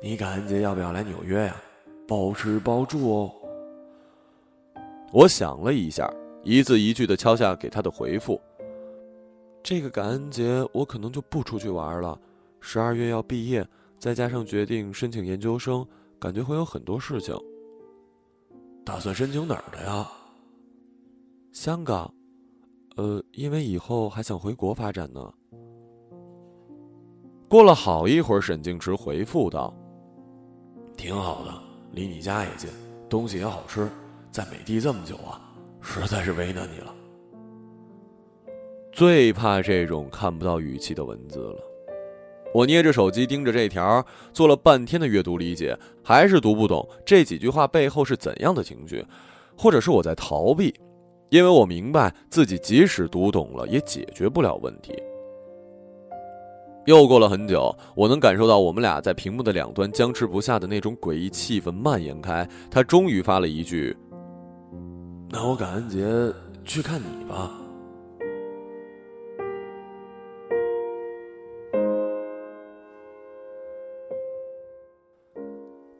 [0.02, 1.56] 你感恩节要不要来纽约呀？
[2.06, 3.32] 包吃包住哦。”
[5.12, 6.10] 我想了一下，
[6.42, 8.40] 一字一句的敲下给他的回复
[9.62, 12.18] ：“这个感恩节我可能就不出去玩了。”
[12.60, 13.66] 十二月要毕业，
[13.98, 15.86] 再加上决定申请研究生，
[16.18, 17.36] 感觉会有很多事情。
[18.84, 20.08] 打算申请哪儿的呀？
[21.52, 22.12] 香港，
[22.98, 25.32] 呃，因为以后还想回国发展呢。
[27.48, 29.72] 过了好一会儿，沈静池回复道
[30.98, 31.54] ：“挺好的，
[31.92, 32.68] 离你家也近，
[33.08, 33.88] 东西也好吃，
[34.32, 35.40] 在美的这么久啊，
[35.80, 36.92] 实在是为难你了。”
[38.92, 41.60] 最怕这种看不到语气的文字了。
[42.52, 49.06] 我捏着手机盯着这条，做了半天的阅读理解，还是读不懂这几句话背后是怎样的情绪，
[49.56, 50.74] 或者是我在逃避，
[51.30, 54.92] 因为我明白自己即使读懂了，也解决不了问题。
[56.86, 62.48] 又过了很久，我能感受到我们俩在屏幕的两端僵持不下的那种诡异气氛蔓延开。
[62.70, 63.94] 他终于发了一句
[65.28, 66.00] ：“那我感恩节
[66.64, 67.52] 去看你吧。”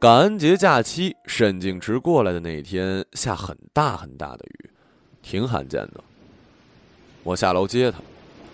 [0.01, 4.68] 感恩节假期，沈静池过来的那天下很大很大的雨，
[5.23, 6.03] 挺罕见的。
[7.23, 7.99] 我下楼接他，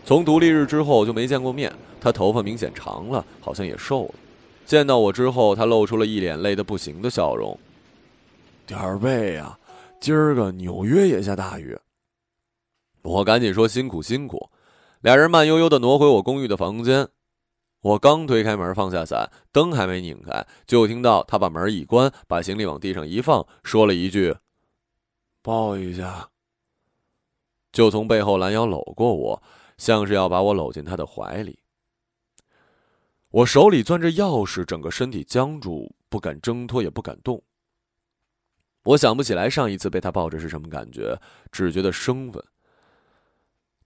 [0.05, 1.73] 从独立日之后就没见过面。
[2.01, 4.15] 他头发明显长了，好像也瘦了。
[4.67, 7.59] 见到我之后，他露出了一脸累得不行的笑容。
[8.67, 9.59] 点儿背呀，
[10.01, 11.79] 今儿个纽约也下大雨。
[13.03, 14.51] 我赶紧说辛苦辛苦。
[15.01, 17.09] 俩人慢悠悠的挪回我公寓的房间。
[17.81, 24.35] 我刚推开门，放下伞，灯还没拧开，就听到他把门一关，把行李往地上一放，说了一句
[25.43, 26.31] ：“抱一下。”
[27.75, 29.43] 就从背后拦腰搂过我，
[29.77, 31.59] 像是要把我搂进他的怀里。
[33.31, 37.43] 我手里攥着钥匙，整个身体僵住，不敢挣脱，也不敢动。
[38.85, 42.43] 我想不起来上一次被他抱着是什么感觉，只觉得生分。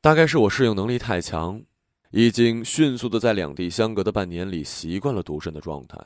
[0.02, 1.60] 大概是我适应能力太强。
[2.10, 5.98] 已经迅速的在两地相隔的半年里习惯了独身的状态。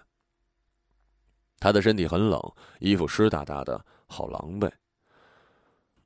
[1.61, 2.41] 他的身体很冷，
[2.81, 4.69] 衣服湿哒哒的，好狼狈。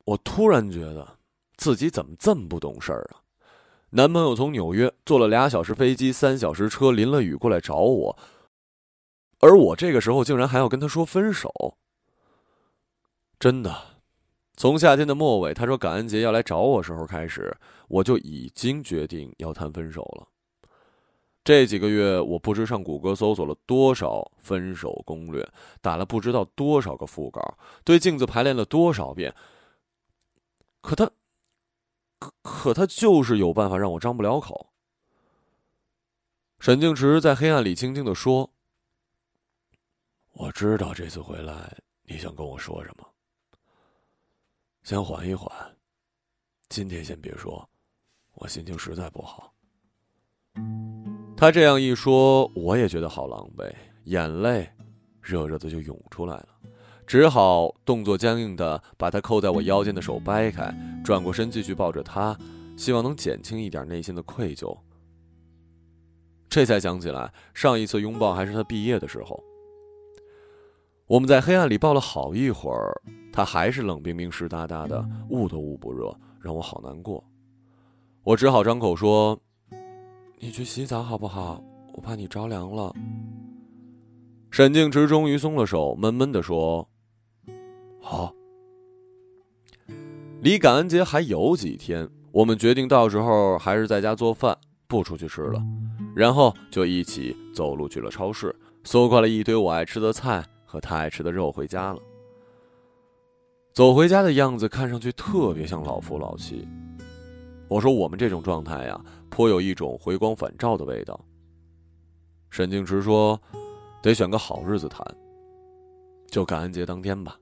[0.04, 1.18] 我突然觉得
[1.56, 3.22] 自己怎么这么不懂事儿啊！
[3.90, 8.18] 男朋友从纽约坐了俩小时飞机，三小时车，淋了雨过来找我，
[9.40, 11.76] 而我这个时候竟然还要跟他说分手。
[13.38, 13.74] 真的。
[14.58, 17.54] 从夏天的末尾，他说感恩节要来找我时候开始，
[17.88, 20.26] 我就已经决定要谈分手了。
[21.44, 25.46] 这几个月，我不知上谷歌搜索了多少分手攻略，
[25.82, 29.34] 打了不知道多少个副稿，对镜子排练了多少遍。
[30.80, 31.10] 可他，
[32.18, 34.72] 可可他就是有办法让我张不了口。
[36.58, 38.50] 沈静池在黑暗里轻轻的说
[40.32, 43.06] ：“我知道这次回来你想跟我说什么。”
[44.82, 45.50] 先缓一缓，
[46.68, 47.68] 今天先别说，
[48.34, 49.52] 我心情实在不好。
[51.36, 53.70] 他这样一说，我也觉得好狼狈，
[54.04, 54.72] 眼泪
[55.20, 56.48] 热热的就涌出来了，
[57.06, 60.72] 只好动作僵硬的把他扣在我腰间的手掰开，
[61.06, 62.36] 转过身继续抱着他，
[62.76, 64.76] 希望能减轻一点内心的愧疚。
[66.48, 69.40] 这才想起来，上一次拥抱还是他毕业的时候。
[71.06, 73.00] 我们在黑暗里抱了好一会儿，
[73.32, 77.22] 他还是冷冰冰、湿哒哒的，捂都捂不热，让我好难过。
[78.24, 79.38] 我只好张口说
[80.40, 81.62] ：“你去洗澡好不好？
[81.94, 82.92] 我怕你着凉了。”
[84.50, 86.88] 沈静池终于松了手，闷闷的说
[88.02, 88.34] ：“好。”
[90.42, 95.62] 离感恩节还有几天，我们决定到时候还是在家做饭，不出去吃了，
[96.14, 100.44] 然后就一起走路去了超市，搜刮了一堆我爱吃的菜。
[100.68, 102.02] 和他爱吃的肉回家了。
[103.72, 106.66] 走回家的样子看上去特别像老夫老妻。
[107.68, 111.18] 我说我们这种状态呀，颇有一种回光返照的味道。
[112.50, 113.40] 沈静池说
[114.02, 115.06] ：“得选个好日子谈，
[116.28, 117.38] 就感恩节当天吧。”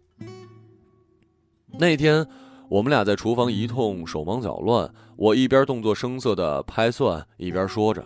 [1.78, 2.24] 那天
[2.68, 8.04] 我们俩在厨房一通手忙脚乱，我一边动作生涩的拍蒜，一边说着：“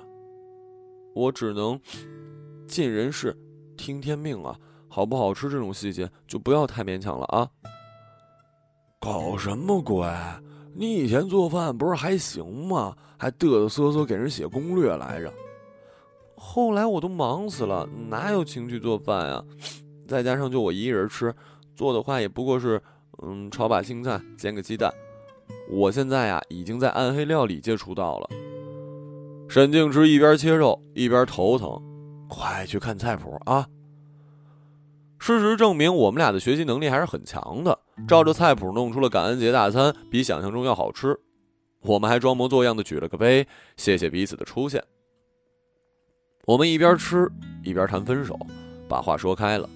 [1.15, 1.81] 我只能
[2.67, 3.37] 尽人事，
[3.77, 4.59] 听天命啊。”
[4.91, 7.47] 好不好吃这种细节就不要太勉强了啊！
[8.99, 10.09] 搞什么鬼？
[10.75, 12.97] 你以前做饭不是还行吗？
[13.19, 15.33] 还嘚嘚瑟瑟给人写攻略来着。
[16.37, 19.45] 后来我都忙死了，哪有情趣做饭啊？
[20.09, 21.33] 再加上就我一人吃，
[21.75, 22.83] 做的话也不过是
[23.23, 24.93] 嗯炒把青菜，煎个鸡蛋。
[25.71, 28.29] 我现在呀已经在暗黑料理界出道了。
[29.49, 31.83] 沈静之一边切肉一边头疼，
[32.29, 33.67] 快去看菜谱啊！
[35.19, 37.77] 事实证明，我们俩的学习能力还是很强的。
[38.07, 41.19] 照着菜谱弄出了感恩节大餐，比想象中要好吃。
[41.81, 44.83] 我们还装模作样的举了个杯，谢谢彼此的出现。
[46.45, 47.31] 我们一边吃
[47.65, 48.39] 一边谈分手，
[48.89, 49.69] 把话说开了。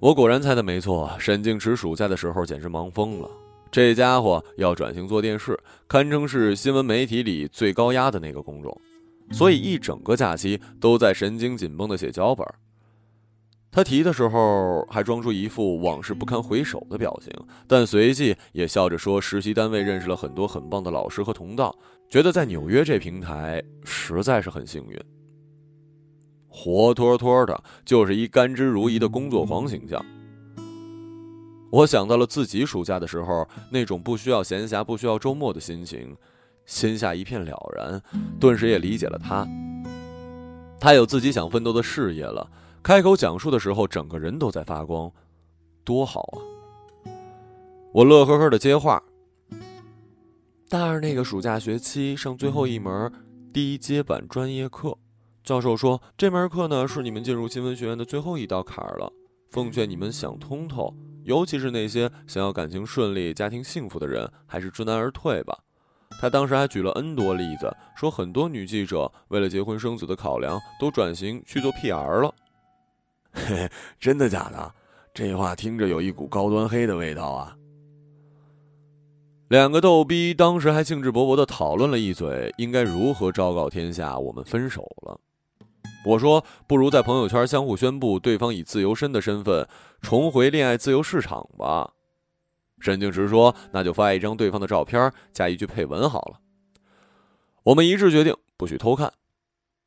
[0.00, 3.28] 我果然猜的没错，沈静池暑假的时候简直忙疯了。
[3.68, 5.58] 这家伙要转型做电视，
[5.88, 8.80] 堪称是新闻媒体里最高压的那个工种，
[9.32, 12.46] 所以一整个假期都在神经紧绷的写脚本。
[13.72, 17.32] 他提的时候还装出一副往事不堪回首的表情，
[17.66, 21.74] 但随即也笑着说：“实习单位认识了很多很棒的老师和同道，
[22.08, 24.96] 觉得在纽约这平台实在是很幸运。”
[26.60, 30.04] 活脱脱的就是一甘之如饴的工作狂形象。
[31.70, 36.16] 我想到了自己暑假的时候那种不需要闲暇、不需要周末的心情，
[36.66, 38.02] 心下一片了然，
[38.40, 39.46] 顿时也理解了他。
[40.80, 42.50] 他有自己想奋斗的事业了。
[42.82, 45.12] 开口讲述的时候，整个人都在发光，
[45.84, 46.38] 多好啊！
[47.92, 49.00] 我乐呵呵的接话。
[50.68, 53.12] 大二那个暑假学期上最后一门
[53.52, 54.98] 低阶版专业课，
[55.48, 59.10] 教授说这门课呢是你们进入新闻学院的最后一道坎儿了，
[59.48, 65.58] 奉劝你们想通透，尤其是那些想要感情顺利、家庭幸福的人，还是知难而退吧。
[66.20, 72.34] 他当时还举了 N 多例子，说很多女记者为了结婚生子的考量，都转型去做 PR 了。
[73.32, 74.74] 嘿嘿，真的假的？
[75.14, 77.56] 这话听着有一股高端黑的味道啊！
[79.48, 85.18] 两个逗逼当时还兴致勃勃地讨论了一嘴，应该如何昭告天下我们分手了。
[86.04, 89.68] 我说，不如在朋友圈相互宣布对方以自由身的身份
[90.00, 91.92] 重回恋爱自由市场吧。
[92.80, 96.38] 沈静池说：“那就发一张对方的照片，加一句配文好了。”
[97.64, 99.12] 我们一致决定不许偷看。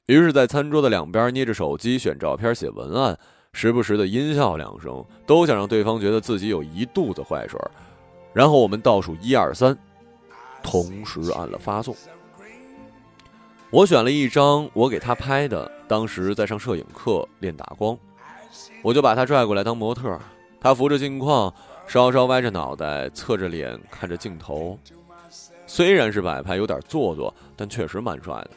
[0.07, 3.17] 于是，在餐桌的两边捏着手机选照片、写文案，
[3.53, 7.57] 时不时的阴笑两声，都想让对方觉得自己有一肚子坏水。
[8.33, 9.77] 然后我们倒数一二三，
[10.61, 11.95] 同时按了发送。
[13.71, 17.97] 我选了一张我给他拍的，当时在上摄影课练打光，
[18.81, 20.19] 我就把他拽过来当模特。
[20.59, 21.51] 他扶着镜框，
[21.87, 24.77] 稍稍歪着脑袋，侧着脸看着镜头，
[25.65, 28.49] 虽然是摆拍，有点做作，但确实蛮帅的。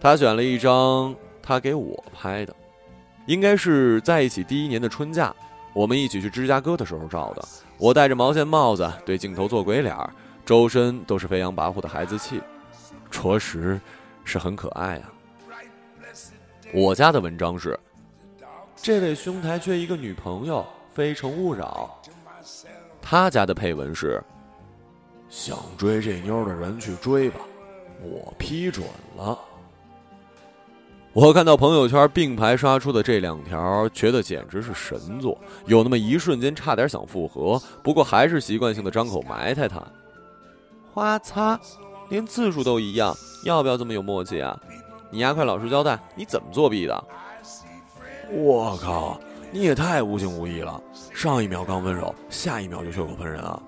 [0.00, 2.56] 他选了一张他给我拍的，
[3.26, 5.36] 应该是在一起第一年的春假，
[5.74, 7.46] 我们一起去芝加哥的时候照的。
[7.76, 9.94] 我戴着毛线帽子，对镜头做鬼脸，
[10.46, 12.40] 周身都是飞扬跋扈的孩子气，
[13.12, 13.80] 着实
[14.24, 15.12] 是很可爱啊。
[16.74, 17.78] 我家的文章是：
[18.74, 22.00] 这位兄台缺一个女朋友，非诚勿扰。
[23.00, 24.20] 他家的配文是：
[25.28, 27.40] 想追这妞的人去追吧，
[28.02, 28.86] 我批准
[29.16, 29.38] 了。
[31.12, 39.82] 我看到朋友圈并排刷出的这两条，觉得简直是神作，有那么一瞬间差点想复合，不过还是习惯性的张口埋汰他。
[40.90, 41.60] 花擦，
[42.12, 44.54] 连字数都一样，要不要这么有默契啊？
[45.08, 47.04] 你丫快老实交代，你怎么作弊的？
[48.30, 49.18] 我靠，
[49.50, 50.78] 你也太无情无义了！
[51.14, 53.58] 上一秒刚分手，下一秒就血口喷人啊！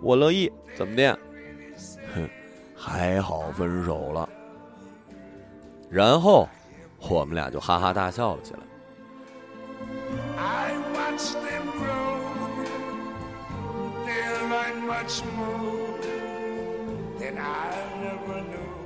[0.00, 1.18] 我乐意，怎么的？
[2.14, 2.26] 哼，
[2.74, 4.26] 还好分手了。
[5.90, 6.48] 然后
[6.98, 8.60] 我们俩就哈哈大笑了起来。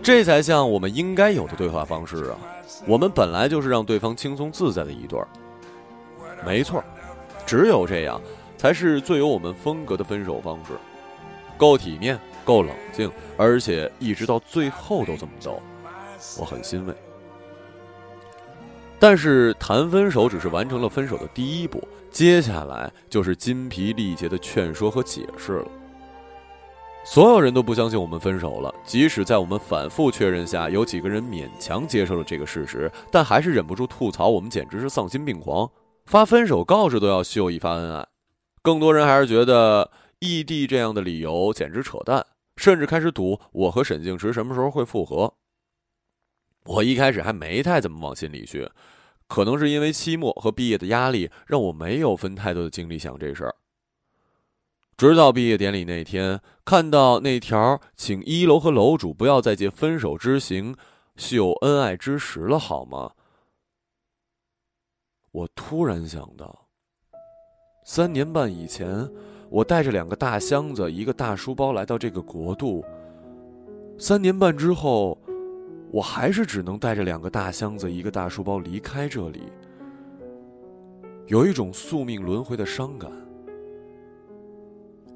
[0.02, 2.38] 这才像我们应该有的对话方式啊！
[2.86, 5.26] 我们本来就是让对方轻松自在的一对儿。
[6.44, 6.84] 没错，
[7.46, 8.20] 只有这样，
[8.58, 10.74] 才是最有我们风格的分手方式，
[11.56, 15.62] 够体面，够冷静，而且一直到最后都这么逗，
[16.38, 16.92] 我很欣慰。
[18.98, 25.68] 但是谈分手只是完成了分手的第一步，接下来就是精疲力竭的劝说和解释了。
[27.04, 35.70] 所有人都不相信我们分手了，即使在我们反复确认下，有几个人勉强接受了这个事实，但还是忍不住吐槽我们简直是丧心病狂，
[36.06, 38.06] 发分手告示都要秀一发恩爱。
[38.62, 42.24] 更多人还是觉得异地这样的理由简直扯淡，
[42.56, 45.34] 甚至开始赌我和沈静池什么时候会复合。
[46.64, 48.66] 我一开始还没太怎么往心里去，
[49.28, 53.54] 可能是因为期末和毕业的压力，让我没有分太多的精力想这事儿。
[54.96, 60.76] 直到毕业典礼那天，看到那条请一楼和楼主不要再借分手之行
[61.16, 63.12] 秀恩爱之时了，好吗？
[65.32, 66.68] 我突然想到，
[67.84, 69.10] 三年半以前，
[69.50, 72.84] 我带着两个大箱子、一个大书包来到这个国度。
[73.98, 75.18] 三年半之后，
[75.90, 79.42] 我还是只能带着两个大箱子、一个大书包离开这里，
[81.26, 83.10] 有一种宿命轮回的伤感。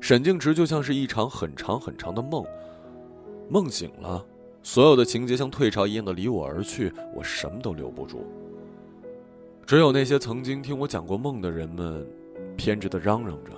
[0.00, 2.44] 沈静池就像是一场很长很长的梦，
[3.48, 4.24] 梦醒了，
[4.62, 8.24] 所有的情节像退潮一样的离我而去，我什么都留不住。
[9.66, 12.06] 只有那些曾经听我讲过梦的人们，
[12.56, 13.52] 偏执的嚷嚷着。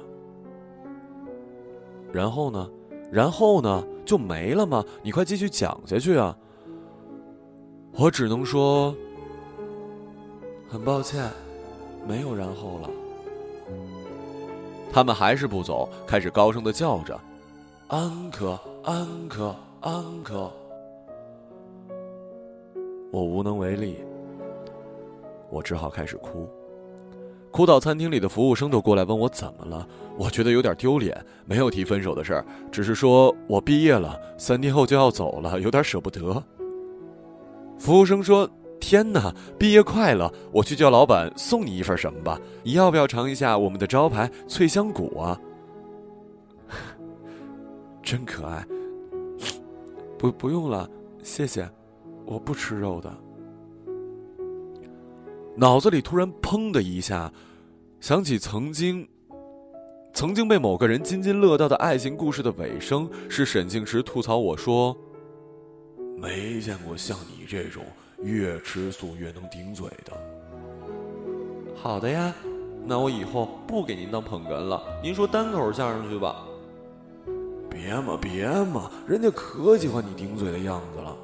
[2.12, 2.70] 然后呢？
[3.12, 3.86] 然后呢？
[4.04, 4.84] 就没了吗？
[5.04, 6.36] 你快继续讲下去啊！
[7.92, 8.92] 我只能说，
[10.68, 11.30] 很抱歉，
[12.08, 12.90] 没有然后了。
[14.92, 17.18] 他们还是不走，开始高声的叫着
[17.88, 20.50] ：“安可，安可，安可。”
[23.12, 23.98] 我无能为力，
[25.48, 26.48] 我只好开始哭，
[27.50, 29.86] 哭到餐厅里的服务生都过来问我怎么了。
[30.18, 36.42] 我觉得有点丢脸，没有提分手的事儿，只是说我毕业了，三天后就要走了，有点舍不得。
[37.78, 38.48] 服务生说。
[38.80, 39.32] 天哪！
[39.58, 40.32] 毕业快乐！
[40.50, 42.40] 我去叫老板送你一份什么吧？
[42.64, 45.38] 你要不要尝一下我们的招牌脆香骨啊？
[48.02, 48.66] 真可爱！
[50.18, 50.88] 不，不用了，
[51.22, 51.70] 谢谢，
[52.24, 53.14] 我不吃肉的。
[55.56, 57.32] 脑子里突然砰的一下，
[58.00, 59.06] 想起曾经，
[60.14, 64.96] 曾经被某个人津津乐道的爱情故事的尾声，是沈静时吐槽我说
[66.16, 67.84] ：“没见过像你这种。”
[68.22, 70.12] 越吃素越能顶嘴的。
[71.74, 72.34] 好的呀，
[72.84, 76.44] 那我以后不给您当捧哏了，您说单口相声去吧。
[77.70, 81.16] 别嘛别嘛，人家可喜欢你顶嘴的样子了。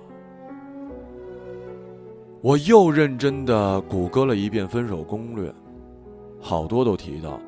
[2.41, 5.53] 我又认真的谷歌了一遍分手攻略，
[6.41, 7.41] 好多都提到，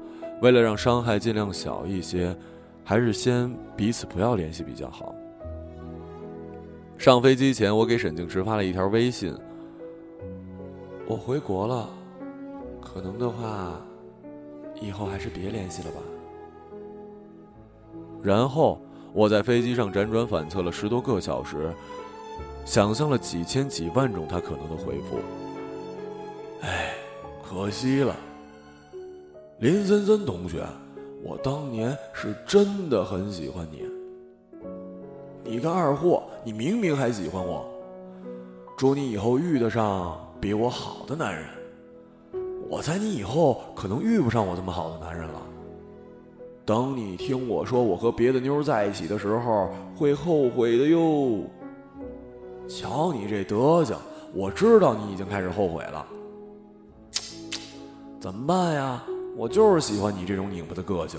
[0.42, 2.36] 为了让伤害尽量小一些，
[2.84, 5.14] 还是先彼此不要联系比较好。
[6.99, 9.32] 上飞机前，我给沈静池发了一条微信
[11.07, 11.88] ：“我回国了，
[12.82, 13.80] 可能的话，
[14.82, 16.01] 以后还是别联系了吧。”
[18.20, 18.82] 然后
[19.14, 21.72] 我在飞机上辗转反侧了十多个小时，
[22.64, 25.20] 想象了几千几万种他可能的回复。
[26.62, 26.94] 唉，
[27.49, 28.16] 可惜了，
[29.61, 30.66] 林森森同学，
[31.22, 33.86] 我当年是真的很喜欢你。
[35.51, 37.64] 你个二货，你明明还喜欢我。
[38.76, 41.42] 祝你以后遇得上比我好的男人。
[42.68, 45.40] 我猜你以后可能遇不上我这么好的男人了。
[46.66, 51.40] 等你听我说我和别的妞在一起的时候，会后悔的哟。
[52.68, 53.96] 瞧你这德行，
[54.34, 56.07] 我知道你已经开始后悔了。
[58.20, 59.03] 怎么办呀？
[59.34, 61.18] 我就是喜欢你这种拧巴的个性。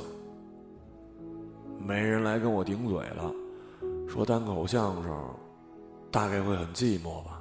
[1.84, 3.34] 没人来跟我顶嘴了。
[4.10, 5.36] 说单口相声，
[6.12, 7.40] 大概会很寂寞吧。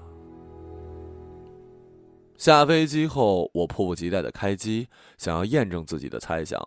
[2.37, 6.61] 下飞机后，我迫不及待的开机，想要验证自己的猜想，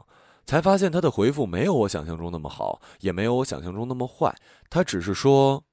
[0.44, 4.36] 才发现他的回复没有我想象中那么好，也没有我想象中那么坏。
[4.72, 5.64] 他只是说：“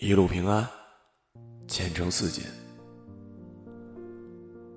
[0.00, 0.66] 一路平安，
[1.68, 2.42] 前程似锦。”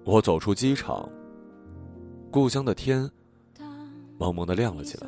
[0.03, 1.09] 我走出机场，
[2.29, 3.09] 故乡的天
[4.19, 5.07] 蒙蒙的亮了起来。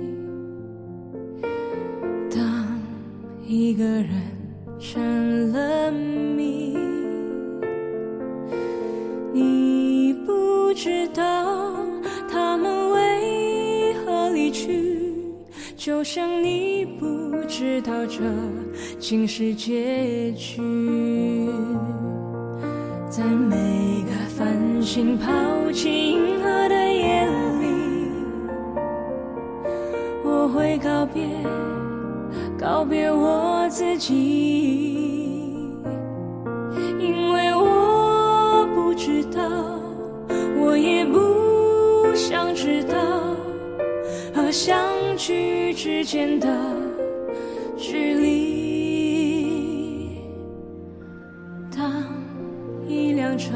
[3.53, 4.07] 一个人
[4.79, 6.73] 成了谜，
[9.33, 11.75] 你不知道
[12.29, 15.03] 他们为何离去，
[15.75, 18.21] 就像你不知道这
[18.97, 20.61] 竟是结局。
[23.09, 23.57] 在每
[24.05, 27.25] 个繁星抛弃银河的夜
[27.59, 27.67] 里，
[30.23, 31.27] 我会告别，
[32.61, 34.13] 告别我自己，
[36.99, 39.41] 因为我不知道，
[40.59, 42.95] 我也不想知道，
[44.31, 44.77] 和相
[45.17, 46.47] 聚之间的
[47.75, 48.61] 距离。
[51.75, 51.91] 当
[52.87, 53.55] 一辆车